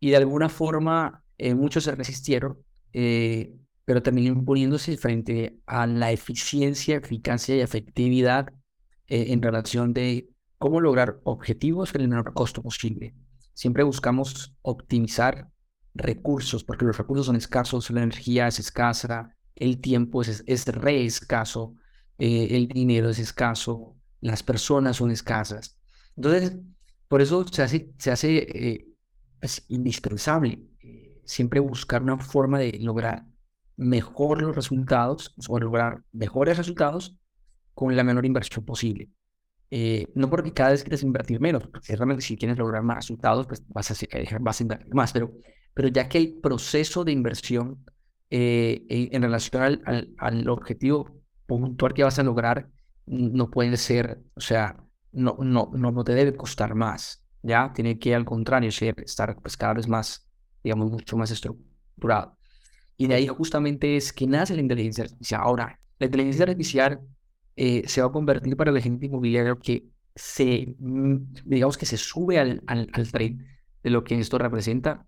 [0.00, 2.58] y, de alguna forma eh, muchos se resistieron,
[2.92, 8.48] eh, pero también imponiéndose frente a la eficiencia, eficacia y efectividad
[9.06, 13.14] eh, en relación de cómo lograr objetivos con el menor costo posible.
[13.54, 15.48] Siempre buscamos optimizar
[15.94, 21.04] recursos, porque los recursos son escasos, la energía es escasa, el tiempo es, es re
[21.04, 21.74] escaso,
[22.18, 25.76] el dinero es escaso, las personas son escasas.
[26.16, 26.56] Entonces,
[27.06, 28.86] por eso se hace, se hace
[29.40, 30.67] pues, indispensable
[31.28, 33.26] siempre buscar una forma de lograr
[33.76, 37.16] mejor los resultados o lograr mejores resultados
[37.74, 39.10] con la menor inversión posible.
[40.14, 43.62] no porque cada vez quieres invertir menos, porque realmente si quieres lograr más resultados, pues
[43.68, 43.94] vas a,
[44.40, 45.32] vas a invertir más, pero,
[45.74, 47.84] pero ya que el proceso de inversión
[48.30, 52.68] eh, en, relación al, al, objetivo puntual que vas a lograr,
[53.06, 54.76] no puede ser, o sea,
[55.12, 57.72] no, no, no, no te debe costar más, ¿ya?
[57.72, 60.27] Tiene que al contrario ser, estar pues, cada vez más,
[60.62, 62.36] digamos, mucho más estructurado.
[62.96, 65.40] Y de ahí justamente es que nace la inteligencia artificial.
[65.42, 67.00] Ahora, la inteligencia artificial
[67.56, 71.96] eh, se va a convertir para el agente inmobiliario que se, mm, digamos que se
[71.96, 73.46] sube al, al, al tren
[73.82, 75.06] de lo que esto representa,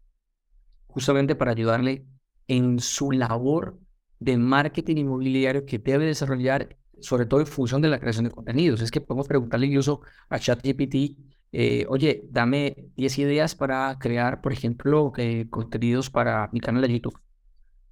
[0.86, 2.06] justamente para ayudarle
[2.48, 3.78] en su labor
[4.18, 8.80] de marketing inmobiliario que debe desarrollar, sobre todo en función de la creación de contenidos.
[8.82, 11.18] Es que podemos preguntarle incluso a ChatGPT,
[11.52, 16.92] eh, oye, dame 10 ideas para crear, por ejemplo, eh, contenidos para mi canal de
[16.92, 17.18] YouTube.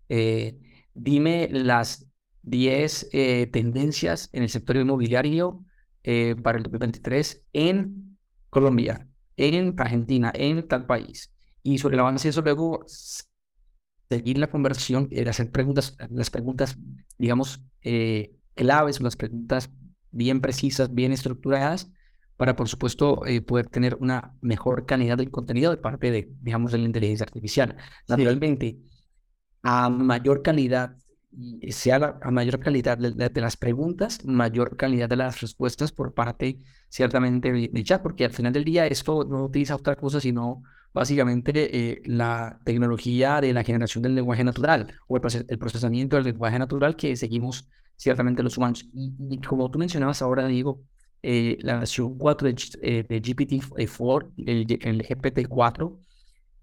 [0.08, 0.58] Eh,
[0.94, 2.06] dime las
[2.42, 3.10] 10
[3.52, 5.64] tendencias en el sector inmobiliario
[6.42, 8.16] para el 2023 en
[8.48, 11.30] Colombia, en Argentina, en tal país.
[11.62, 12.86] Y sobre el avance de eso luego
[14.08, 16.78] seguir la conversión, el hacer preguntas, las preguntas,
[17.18, 19.70] digamos, eh, claves, las preguntas
[20.10, 21.90] bien precisas, bien estructuradas,
[22.38, 26.70] para, por supuesto, eh, poder tener una mejor calidad del contenido de parte de, digamos,
[26.70, 27.76] de la inteligencia artificial.
[28.08, 28.78] Naturalmente,
[29.62, 30.96] a mayor calidad,
[31.70, 37.52] sea a mayor calidad de, las preguntas, mayor calidad de las respuestas por parte, ciertamente,
[37.52, 40.62] de, chat, porque al final del día esto no utiliza otra cosa sino
[40.94, 46.58] básicamente eh, la tecnología de la generación del lenguaje natural o el, procesamiento del lenguaje
[46.58, 48.88] natural que seguimos ciertamente los humanos.
[48.94, 50.82] Y, como tú mencionabas ahora, digo,
[51.22, 55.98] eh, la versión 4 de, eh, de GPT-4, el, el GPT-4,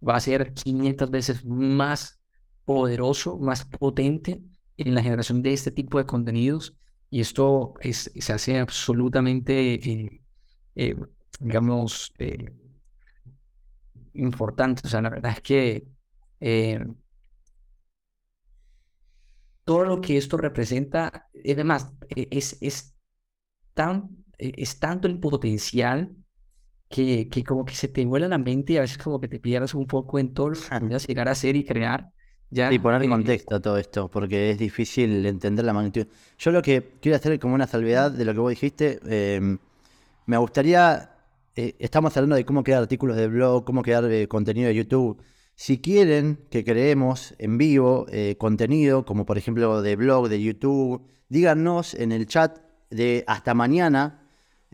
[0.08, 2.20] va a ser 500 veces más
[2.66, 4.42] poderoso, más potente
[4.78, 6.76] en la generación de este tipo de contenidos.
[7.10, 9.80] Y esto es, se hace absolutamente,
[11.40, 12.14] digamos,
[14.14, 14.82] importante.
[14.86, 15.88] O sea, la verdad es que
[16.40, 16.80] eh,
[19.64, 22.96] todo lo que esto representa, además, e, es, es,
[23.74, 26.16] tan, es tanto el potencial
[26.90, 29.40] que, que como que se te vuela la mente y a veces como que te
[29.40, 32.12] pierdas un poco en todo lo que llegar a hacer y crear.
[32.52, 36.08] Ya, y poner en eh, contexto a todo esto, porque es difícil entender la magnitud.
[36.38, 39.58] Yo lo que quiero hacer como una salvedad de lo que vos dijiste, eh,
[40.28, 41.16] me gustaría
[41.58, 45.22] eh, estamos hablando de cómo crear artículos de blog, cómo crear eh, contenido de YouTube.
[45.56, 51.08] Si quieren que creemos en vivo eh, contenido, como por ejemplo de blog, de YouTube,
[51.30, 54.25] díganos en el chat de hasta mañana,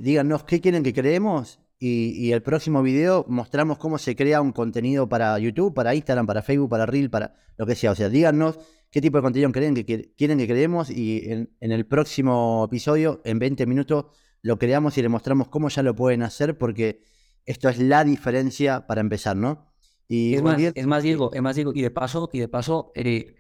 [0.02, 5.10] díganos qué quieren que creemos y, el próximo video mostramos cómo se crea un contenido
[5.10, 7.92] para YouTube, para Instagram, para Facebook, para Reel, para lo que sea.
[7.92, 8.60] O sea, díganos
[8.92, 13.22] qué tipo de contenido quieren que, quieren que creemos y en, en el próximo episodio,
[13.26, 14.06] en 20 minutos,
[14.44, 17.04] lo creamos y le mostramos cómo ya lo pueden hacer, porque
[17.46, 19.72] esto es la diferencia para empezar, ¿no?
[20.08, 22.92] Y es, más, es más, Diego, es más, Diego, y de paso, y de paso,
[22.96, 23.36] eh,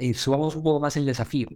[0.00, 1.48] eh, subamos un poco más el desafío.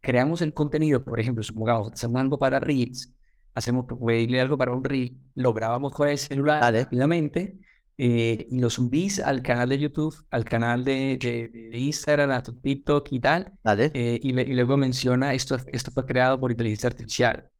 [0.00, 3.12] Creamos el contenido, por ejemplo, supongamos, algo para Reels,
[3.54, 7.58] hacemos algo para un Reel, lo grabamos con el celular rápidamente
[7.98, 12.54] eh, y lo subís al canal de YouTube, al canal de, de, Instagram, a tu
[12.54, 13.52] TikTok y tal.
[13.94, 17.50] y, y, luego menciona esto, esto fue creado por inteligencia artificial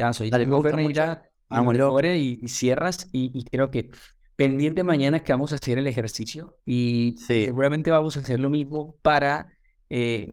[0.00, 0.46] ya soy Dale,
[2.16, 3.90] y, y, cierras y, creo que
[4.36, 8.96] pendiente mañana que vamos a hacer el ejercicio y seguramente vamos a hacer lo mismo
[9.02, 9.52] para
[9.90, 10.32] eh,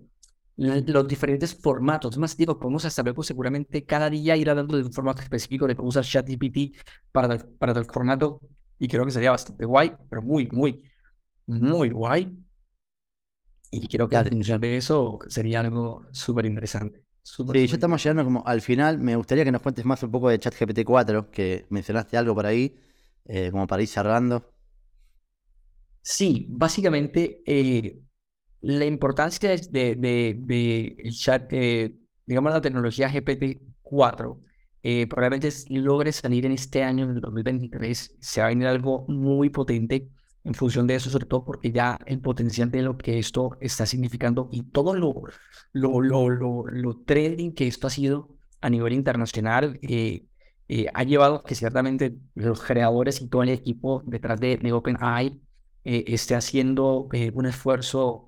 [0.57, 2.17] los diferentes formatos.
[2.17, 5.75] Más digo, podemos hasta luego seguramente cada día ir hablando de un formato específico de
[5.75, 6.75] cómo usar ChatGPT
[7.11, 8.41] para, para el formato
[8.79, 10.83] y creo que sería bastante guay, pero muy, muy,
[11.47, 12.37] muy guay.
[13.69, 17.03] Y creo que al de eso sería algo súper interesante
[17.53, 18.97] sí, ya estamos llegando como al final.
[18.99, 22.45] Me gustaría que nos cuentes más un poco de ChatGPT 4, que mencionaste algo por
[22.45, 22.75] ahí,
[23.25, 24.45] eh, como para ir cerrando.
[26.01, 27.99] Sí, básicamente eh,
[28.75, 34.39] la importancia de, de, el chat, eh, digamos la tecnología GPT-4,
[35.09, 39.49] probablemente logre salir en este año, en el 2023, se va a venir algo muy
[39.49, 40.09] potente
[40.47, 43.85] en función de eso, sobre todo porque ya el potencial de lo que esto está
[43.85, 45.23] significando y todo lo,
[45.73, 48.29] lo, lo, lo, trending que esto ha sido
[48.61, 50.25] a nivel internacional eh,
[50.69, 55.39] eh, ha llevado que ciertamente los creadores y todo el equipo detrás de, OpenAI
[55.83, 58.26] eh, esté haciendo un esfuerzo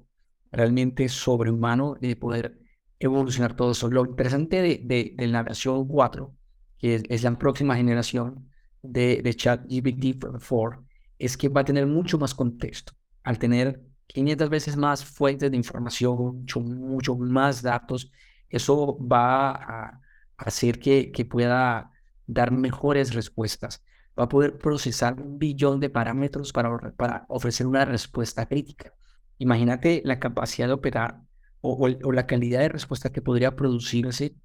[0.51, 2.59] realmente sobrehumano de poder
[2.99, 3.89] evolucionar todo eso.
[3.89, 6.35] Lo interesante de, la versión 4,
[6.77, 8.49] que es, la próxima generación
[8.81, 10.85] de, de ChatGPT 4,
[11.17, 12.93] es que va a tener mucho más contexto.
[13.23, 18.11] Al tener 500 veces más fuentes de información, mucho, mucho más datos,
[18.49, 20.01] eso va a
[20.37, 21.91] hacer que, pueda
[22.25, 23.83] dar mejores respuestas.
[24.17, 28.93] Va a poder procesar un billón de parámetros para ofrecer una respuesta crítica.
[29.39, 31.21] Imagínate la capacidad de operar
[31.61, 34.35] o, o, la calidad de respuesta que podría producirse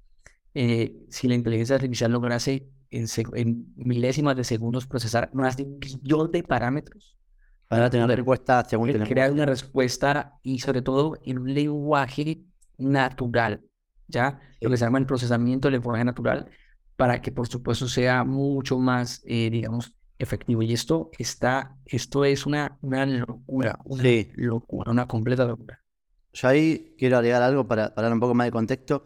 [0.53, 6.31] eh, si la inteligencia artificial lograse en, milésimas de segundos procesar más de un billón
[6.31, 7.17] de parámetros.
[7.67, 12.45] Para tener respuesta según Crear una respuesta y sobre todo en un lenguaje
[12.77, 13.61] natural,
[14.07, 14.39] ¿ya?
[14.61, 16.47] Lo que se llama el procesamiento del lenguaje natural,
[16.95, 20.61] para que por supuesto sea mucho más, eh, digamos, efectivo.
[20.61, 24.03] Y esto está, esto es una, una locura, una
[24.35, 25.81] locura, una completa locura.
[26.33, 29.05] Yo ahí quiero agregar algo para, para dar un poco más de contexto.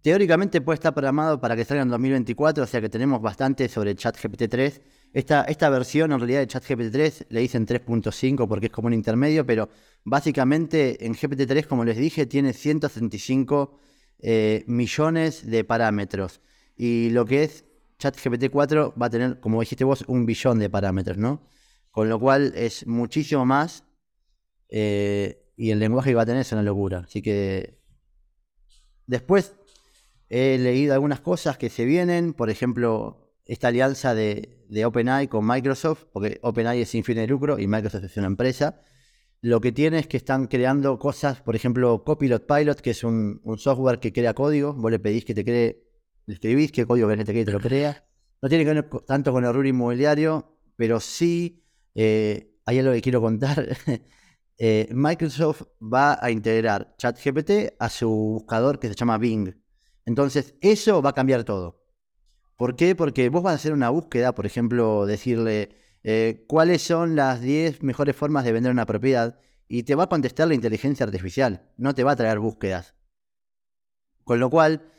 [0.00, 3.94] Teóricamente puede estar programado para que salga en 2024, o sea que tenemos bastante sobre
[3.94, 4.80] ChatGPT 3.
[5.14, 8.94] Esta, esta versión en realidad de ChatGPT 3 le dicen 3.5 porque es como un
[8.94, 9.68] intermedio, pero
[10.04, 13.78] básicamente en GPT 3, como les dije, tiene 165
[14.18, 16.40] eh, millones de parámetros.
[16.76, 17.64] Y lo que es
[17.98, 21.46] ChatGPT 4 va a tener, como dijiste vos, un billón de parámetros, ¿no?
[21.90, 23.84] Con lo cual es muchísimo más
[24.68, 27.04] eh, y el lenguaje que va a tener es una locura.
[27.06, 27.80] Así que
[29.06, 29.54] después
[30.28, 35.46] he leído algunas cosas que se vienen, por ejemplo, esta alianza de, de OpenAI con
[35.46, 38.80] Microsoft, porque OpenAI es sin fin de lucro y Microsoft es una empresa.
[39.44, 43.42] Lo que tiene es que están creando cosas, por ejemplo, Copilot Pilot, que es un,
[43.58, 44.72] software que crea código.
[44.72, 45.83] Vos le pedís que te cree,
[46.32, 48.04] escribís qué código querés que te lo crea.
[48.40, 53.02] No tiene que ver tanto con el rubro inmobiliario, pero sí eh, hay algo que
[53.02, 53.76] quiero contar.
[54.56, 59.52] Eh, Microsoft va a integrar ChatGPT a su buscador que se llama Bing.
[60.06, 61.82] Entonces, eso va a cambiar todo.
[62.56, 62.94] ¿Por qué?
[62.94, 65.70] Porque vos vas a hacer una búsqueda, por ejemplo, decirle
[66.04, 70.08] eh, cuáles son las 10 mejores formas de vender una propiedad y te va a
[70.08, 72.94] contestar la inteligencia artificial, no te va a traer búsquedas.
[74.22, 74.92] Con lo cual,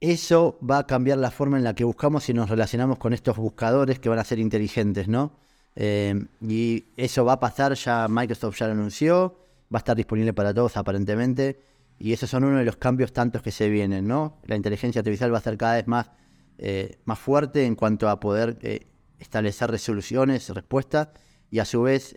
[0.00, 3.36] eso va a cambiar la forma en la que buscamos y nos relacionamos con estos
[3.36, 5.32] buscadores que van a ser inteligentes, ¿no?
[5.74, 9.38] Eh, y eso va a pasar, ya Microsoft ya lo anunció,
[9.74, 11.60] va a estar disponible para todos aparentemente,
[11.98, 14.38] y esos son uno de los cambios tantos que se vienen, ¿no?
[14.44, 16.10] La inteligencia artificial va a ser cada vez más,
[16.58, 18.86] eh, más fuerte en cuanto a poder eh,
[19.18, 21.08] establecer resoluciones, respuestas,
[21.50, 22.16] y a su vez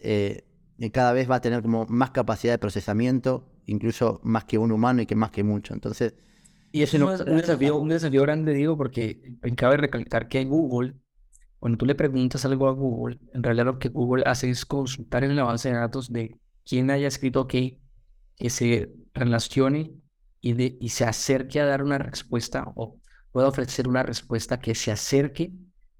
[0.91, 5.01] cada vez va a tener como más capacidad de procesamiento, incluso más que un humano
[5.01, 5.73] y que más que mucho.
[5.73, 6.15] Entonces,
[6.71, 7.05] y es un,
[7.35, 10.95] desafío, un desafío grande, digo, porque cabe recalcar que Google,
[11.59, 15.23] cuando tú le preguntas algo a Google, en realidad lo que Google hace es consultar
[15.23, 17.79] en la base de datos de quién haya escrito qué,
[18.35, 19.93] que se relacione
[20.41, 22.99] y, de, y se acerque a dar una respuesta o
[23.31, 25.51] pueda ofrecer una respuesta que se acerque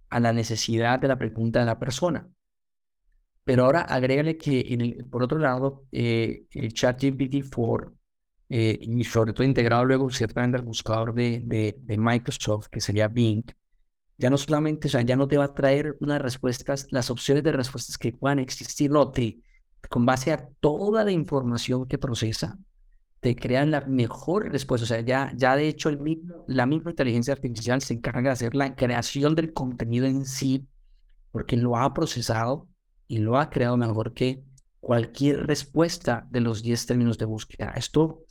[0.10, 2.28] a la necesidad de la pregunta de la persona.
[3.44, 7.94] Pero ahora agrégale que, por otro lado, eh, el ChatGPT-4
[8.50, 13.44] eh, y sobre todo integrado luego ciertamente al buscador de, de, Microsoft, que sería Bing,
[14.18, 17.44] ya no solamente, o sea, ya no te va a traer unas respuestas, las opciones
[17.44, 19.40] de respuestas que puedan existir, no, te,
[19.90, 22.58] con base a toda la información que procesa,
[23.20, 24.84] te crean la mejor respuesta.
[24.84, 28.30] O sea, ya, ya de hecho el mismo, la misma inteligencia artificial se encarga de
[28.30, 30.68] hacer la creación del contenido en sí,
[31.32, 32.68] porque lo ha procesado
[33.08, 34.44] y lo ha creado mejor que
[34.80, 37.74] cualquier respuesta de los 10 términos de búsqueda.
[37.76, 38.26] Esto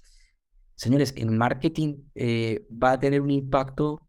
[0.78, 4.00] señores, en marketing eh, va a tener un impacto,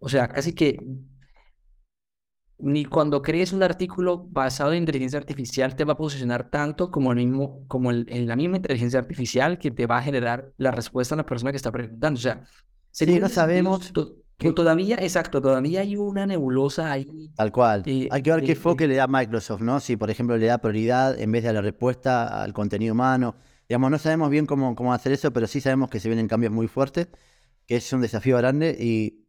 [0.00, 0.76] o sea, casi que
[2.58, 7.12] ni cuando crees un artículo basado en inteligencia artificial te va a posicionar tanto como,
[7.12, 11.14] el mismo, como en la misma inteligencia artificial que te va a generar la respuesta
[11.14, 12.18] a la persona que está preguntando.
[12.18, 12.44] O sea,
[12.90, 13.92] sí, no sabemos.
[14.38, 17.30] Que todavía, exacto, todavía hay una nebulosa ahí.
[17.36, 17.84] Tal cual.
[17.86, 19.78] hay que ver qué enfoque le da Microsoft, ¿no?
[19.78, 23.36] Si, por ejemplo, le da prioridad en vez de la respuesta al contenido humano
[23.68, 26.52] Digamos, no sabemos bien cómo, cómo hacer eso, pero sí sabemos que se vienen cambios
[26.52, 27.08] muy fuertes,
[27.66, 29.22] que es un desafío grande y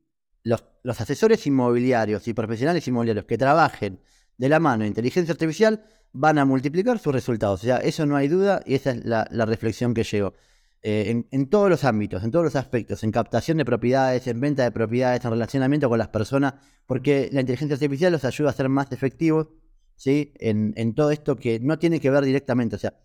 [0.44, 0.64] los,
[1.00, 4.00] asesores inmobiliarios y profesionales inmobiliarios que trabajen
[4.38, 7.62] de la mano de inteligencia artificial van a multiplicar sus resultados.
[7.62, 10.34] O sea, eso no hay duda y esa es la, reflexión que llegó.
[10.82, 14.64] Eh, en, todos los ámbitos, en todos los aspectos, en captación de propiedades, en venta
[14.64, 18.68] de propiedades, en relacionamiento con las personas, porque la inteligencia artificial los ayuda a ser
[18.68, 19.48] más efectivos
[19.96, 20.34] ¿sí?
[20.40, 22.76] en, en todo esto que no tiene que ver directamente.
[22.76, 23.00] O sea,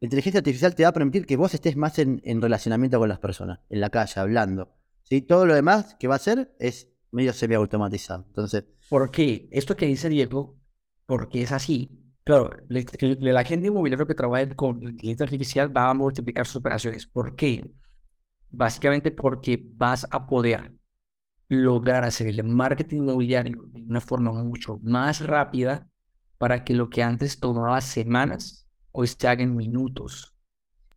[0.00, 3.18] la inteligencia artificial te va a permitir que vos estés más en, relacionamiento con las
[3.18, 4.74] personas, en la calle, hablando.
[5.04, 5.22] ¿sí?
[5.22, 8.24] Todo lo demás que va a hacer es medio semi-automatizado.
[8.26, 9.48] Entonces, ¿Por qué?
[9.50, 10.58] Esto que dice Diego,
[11.06, 11.90] porque es así.
[12.24, 17.06] Claro, la gente inmobiliaria que trabaja con inteligencia artificial va a multiplicar sus operaciones.
[17.06, 17.70] ¿Por qué?
[18.50, 20.72] Básicamente porque vas a poder
[21.48, 25.88] lograr hacer el marketing inmobiliario de una forma mucho más rápida
[26.36, 28.65] para que lo que antes tomaba semanas
[28.96, 30.34] hoy se hagan minutos.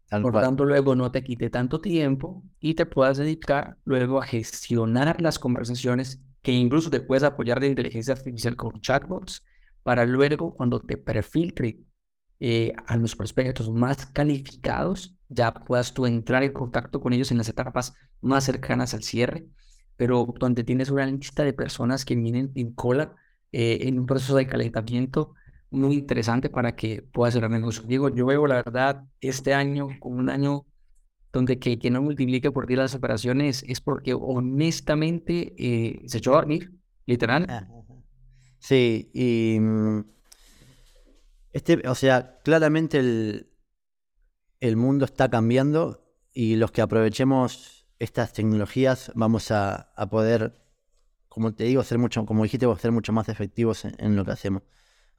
[0.09, 4.25] Por lo tanto, luego no te quite tanto tiempo y te puedas dedicar luego a
[4.25, 9.43] gestionar las conversaciones que incluso te puedes apoyar de inteligencia artificial con chatbots
[9.83, 11.81] para luego cuando te perfiltre
[12.39, 17.37] eh, a los prospectos más calificados, ya puedas tú entrar en contacto con ellos en
[17.37, 19.45] las etapas más cercanas al cierre,
[19.97, 23.13] pero donde tienes una lista de personas que vienen en cola
[23.51, 25.33] eh, en un proceso de calentamiento
[25.71, 27.83] muy interesante para que pueda hacer negocio.
[27.83, 30.65] Digo, yo veo la verdad este año como un año
[31.31, 36.33] donde que, que no multiplique por 10 las operaciones es porque honestamente eh, se echó
[36.33, 36.71] a dormir,
[37.05, 37.67] literal.
[38.59, 39.99] Sí, y mm,
[41.53, 43.49] este, o sea, claramente el,
[44.59, 50.57] el mundo está cambiando y los que aprovechemos estas tecnologías vamos a, a poder,
[51.27, 54.63] como te digo, ser mucho, como dijiste, ser mucho más efectivos en lo que hacemos.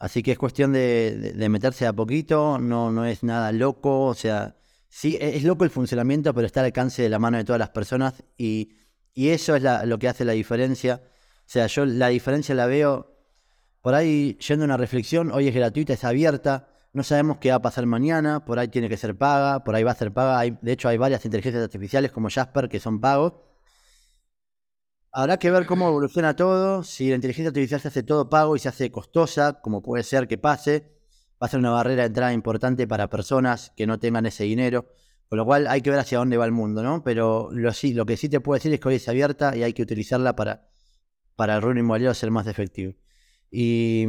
[0.00, 4.56] Así que es cuestión de, meterse a poquito, no, no es nada loco, o sea,
[4.88, 7.58] sí, e, es loco el funcionamiento, pero está al alcance de la mano de todas
[7.58, 8.76] las personas y,
[9.14, 11.02] eso es lo que hace la diferencia.
[11.04, 13.14] O sea, yo la diferencia la veo
[13.82, 17.56] por ahí yendo a una reflexión, hoy es gratuita, es abierta, no sabemos qué va
[17.56, 20.38] a pasar mañana, por ahí tiene que ser paga, por ahí va a ser paga.
[20.38, 23.34] Hay, de hecho, hay varias inteligencias artificiales como Jasper que son pagos.
[25.12, 26.84] Habrá que ver cómo evoluciona todo.
[26.84, 30.28] Si la inteligencia artificial se hace todo pago y se hace costosa, como puede ser
[30.28, 30.92] que pase,
[31.42, 34.86] va a ser una barrera de entrada importante para personas que no tengan ese dinero.
[35.28, 37.02] Con lo cual hay que ver hacia dónde va el mundo, ¿no?
[37.02, 39.62] Pero lo, sí, lo que sí te puedo decir es que hoy es abierta y
[39.62, 40.68] hay que utilizarla para,
[41.36, 42.94] para el rubro inmobiliario ser más efectivo.
[43.50, 44.06] Y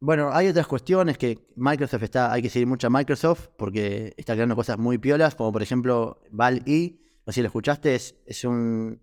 [0.00, 4.34] bueno, hay otras cuestiones que Microsoft está, hay que seguir mucho a Microsoft porque está
[4.34, 8.44] creando cosas muy piolas, como por ejemplo Val-E, no sé si lo escuchaste, es, es
[8.44, 9.00] un,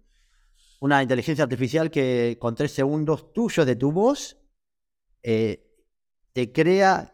[0.79, 4.37] una inteligencia artificial que con tres segundos tuyos de tu voz
[5.21, 5.65] eh,
[6.33, 7.13] te crea,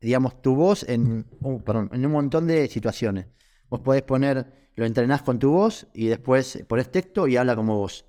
[0.00, 3.26] digamos, tu voz en, un montón de situaciones.
[3.68, 7.78] Vos podés poner, lo entrenás con tu voz y después pones texto y habla como
[7.78, 8.04] vos.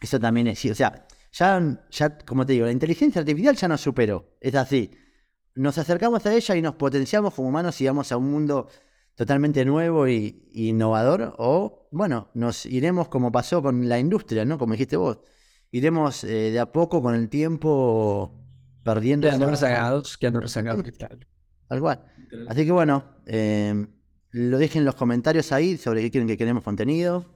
[0.00, 3.80] Eso también es, o sea, ya, ya, como te digo, la inteligencia artificial ya nos
[3.80, 4.36] superó.
[4.40, 4.90] Es así.
[5.54, 8.68] Nos acercamos a ella y nos potenciamos como humanos y vamos a un mundo
[9.14, 11.34] totalmente nuevo y, innovador.
[11.38, 14.58] O, bueno, nos iremos como pasó con la industria, ¿no?
[14.58, 15.18] Como dijiste vos.
[15.70, 18.32] Iremos eh, de a poco con el tiempo
[18.84, 19.26] perdiendo.
[19.26, 20.84] Quedando rezagados, quedando rezagados.
[21.68, 22.04] Tal cual.
[22.48, 23.86] Así que bueno, eh,
[24.30, 27.26] lo dejen en los comentarios ahí sobre qué quieren que queremos contenido.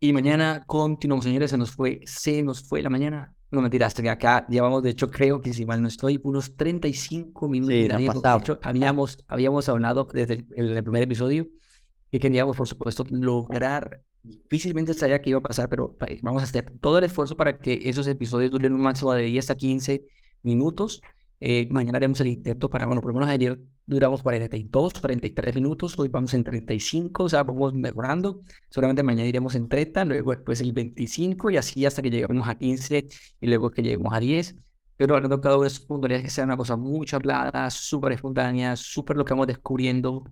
[0.00, 1.50] Y mañana continuamos, señores.
[1.50, 3.35] Se nos fue, se nos fue la mañana.
[3.50, 7.48] No mentiras, que acá llevamos, de hecho, creo que si mal no estoy, unos 35
[7.48, 7.98] minutos.
[7.98, 8.22] Sí, pasamos.
[8.22, 11.46] De hecho, habíamos, habíamos hablado desde el, el, primer episodio
[12.10, 14.02] que queríamos, por supuesto, lograr.
[14.22, 17.82] Difícilmente sabía que iba a pasar, pero vamos a hacer todo el esfuerzo para que
[17.84, 20.04] esos episodios duren un máximo de 10 a 15
[20.42, 21.00] minutos.
[21.40, 25.98] Eh, mañana haremos el intento para, bueno, por lo menos ayer duramos 42, 43 minutos,
[25.98, 28.40] hoy vamos en 35, o sea, vamos mejorando.
[28.70, 32.56] Seguramente mañana iremos en 30, luego después el 25 y así hasta que lleguemos a
[32.56, 33.06] 15
[33.40, 34.56] y luego que lleguemos a 10.
[34.96, 38.76] Pero hablando cada uno de esos puntos, que sea una cosa mucho hablada, súper espontánea,
[38.76, 40.24] súper lo que vamos descubriendo,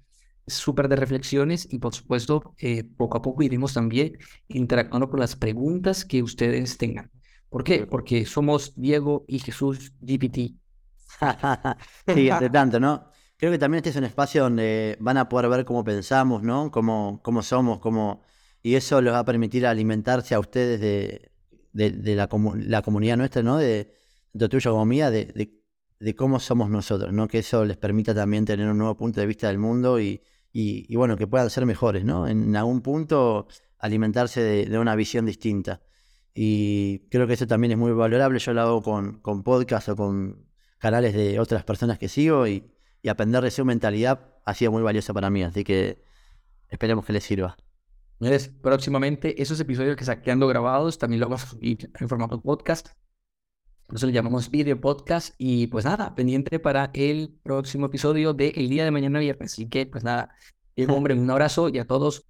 [0.46, 4.16] súper de reflexiones y por supuesto, eh, poco a poco iremos también
[4.48, 7.10] interactuando con las preguntas que ustedes tengan.
[7.50, 7.86] ¿Por qué?
[7.86, 10.63] Porque somos Diego y Jesús GPT
[12.06, 13.10] sí, entre tanto, ¿no?
[13.36, 16.70] Creo que también este es un espacio donde van a poder ver cómo pensamos, ¿no?
[16.70, 18.22] Cómo, cómo somos, cómo...
[18.62, 21.30] Y eso les va a permitir alimentarse a ustedes de,
[21.72, 23.58] de, la, la, comunidad nuestra, ¿no?
[23.58, 23.92] De,
[24.32, 25.52] de tuya como mía, de,
[25.98, 27.28] de, cómo somos nosotros, ¿no?
[27.28, 30.86] Que eso les permita también tener un nuevo punto de vista del mundo y, y,
[30.88, 32.26] y bueno, que puedan ser mejores, ¿no?
[32.26, 33.48] En algún punto
[33.84, 35.82] alimentarse de, una visión distinta.
[36.32, 38.38] Y creo que eso también es muy valorable.
[38.38, 40.46] Yo lo hago con, con podcast o con
[40.78, 42.70] canales de otras personas que sigo y,
[43.08, 46.02] aprender de su mentalidad ha sido muy valioso para mí, así que
[46.70, 47.56] esperemos que les sirva.
[48.62, 52.88] próximamente esos episodios que quedando grabados también lo vamos a subir en formato podcast.
[53.88, 58.84] Nosotros le llamamos video podcast y pues nada, pendiente para el próximo episodio del día
[58.84, 59.52] de mañana viernes.
[59.52, 60.34] Así que pues nada,
[60.88, 62.22] hombre, un abrazo y a todos